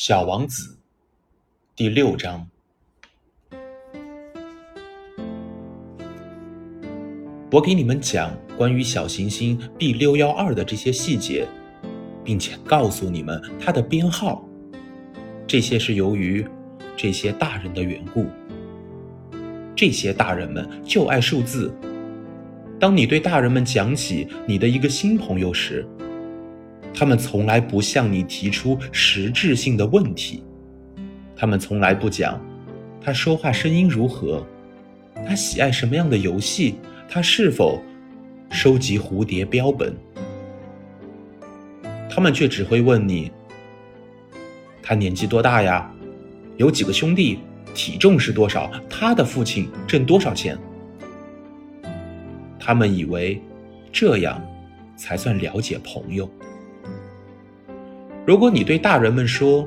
[0.00, 0.76] 小王子，
[1.74, 2.46] 第六章。
[7.50, 11.48] 我给你们讲关于小行星 B 六幺二的这些细节，
[12.22, 14.48] 并且告诉你们它的编号。
[15.48, 16.46] 这些是由于
[16.96, 18.24] 这些大人的缘故。
[19.74, 21.74] 这些大人们就爱数字。
[22.78, 25.84] 当你对大人们讲起你的一个新朋友时，
[26.98, 30.42] 他们从来不向你提出实质性的问题，
[31.36, 32.44] 他们从来不讲
[33.00, 34.44] 他说话声音如何，
[35.24, 36.74] 他喜爱什么样的游戏，
[37.08, 37.80] 他是否
[38.50, 39.94] 收集蝴蝶标本。
[42.10, 43.30] 他们却只会问你：
[44.82, 45.88] 他年纪多大呀？
[46.56, 47.38] 有几个兄弟？
[47.74, 48.68] 体重是多少？
[48.90, 50.58] 他的父亲挣多少钱？
[52.58, 53.40] 他们以为
[53.92, 54.44] 这样
[54.96, 56.28] 才算了解朋友。
[58.28, 59.66] 如果你对大人们说：“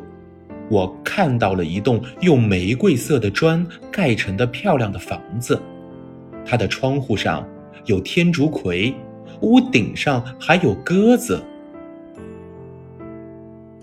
[0.70, 5.59] 我看到了一栋用玫瑰色的砖盖成的漂亮的房子，
[6.45, 7.43] 它的窗户上
[7.85, 8.93] 有天竺葵，
[9.41, 11.43] 屋顶上还有鸽子。”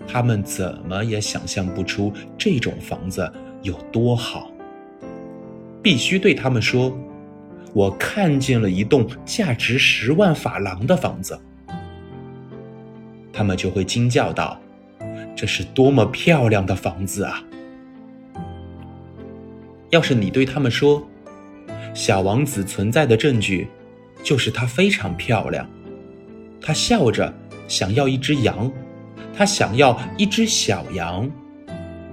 [0.07, 3.29] 他们怎么也想象不出这种房子
[3.61, 4.49] 有多好。
[5.83, 6.97] 必须对他们说
[7.75, 11.37] ：“我看见了一栋价值十万法郎的房子。”
[13.33, 14.57] 他们就会惊叫道。
[15.35, 17.43] 这是多么漂亮的房子啊！
[19.89, 21.07] 要是你对他们说，
[21.93, 23.67] 小王子存在的证据
[24.23, 25.67] 就是他非常漂亮，
[26.61, 27.33] 他笑着
[27.67, 28.71] 想要一只羊，
[29.33, 31.29] 他想要一只小羊，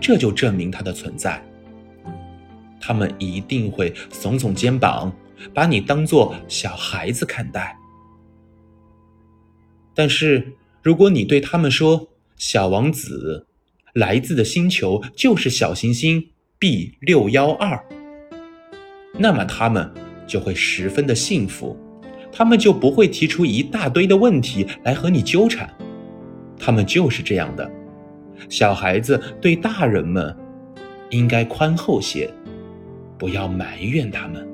[0.01, 1.43] 这就证明他的存在。
[2.81, 5.13] 他们一定会耸耸肩膀，
[5.53, 7.77] 把你当做小孩子看待。
[9.93, 12.07] 但是如果你对他们说，
[12.37, 13.47] 小王子
[13.95, 17.83] 来自的星球就是小行星 B 六幺二，
[19.19, 19.91] 那么他们
[20.27, 21.77] 就会十分的幸福，
[22.31, 25.73] 他们就不会提出一大堆的问题来和你纠缠，
[26.59, 27.71] 他们就是这样的。
[28.51, 30.37] 小孩子对大人们
[31.09, 32.31] 应该宽厚些，
[33.17, 34.47] 不要埋怨他们。